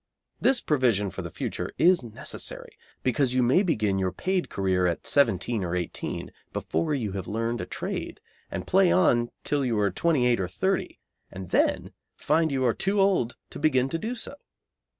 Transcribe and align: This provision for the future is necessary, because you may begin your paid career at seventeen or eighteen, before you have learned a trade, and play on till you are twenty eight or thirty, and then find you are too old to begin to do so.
This 0.39 0.61
provision 0.61 1.11
for 1.11 1.21
the 1.21 1.29
future 1.29 1.71
is 1.77 2.03
necessary, 2.03 2.75
because 3.03 3.35
you 3.35 3.43
may 3.43 3.61
begin 3.61 3.99
your 3.99 4.11
paid 4.11 4.49
career 4.49 4.87
at 4.87 5.05
seventeen 5.05 5.63
or 5.63 5.75
eighteen, 5.75 6.31
before 6.53 6.95
you 6.95 7.11
have 7.11 7.27
learned 7.27 7.61
a 7.61 7.67
trade, 7.67 8.19
and 8.49 8.65
play 8.65 8.91
on 8.91 9.29
till 9.43 9.63
you 9.63 9.77
are 9.79 9.91
twenty 9.91 10.25
eight 10.25 10.39
or 10.39 10.47
thirty, 10.47 10.97
and 11.29 11.51
then 11.51 11.91
find 12.15 12.51
you 12.51 12.65
are 12.65 12.73
too 12.73 12.99
old 12.99 13.35
to 13.51 13.59
begin 13.59 13.89
to 13.89 13.99
do 13.99 14.15
so. 14.15 14.33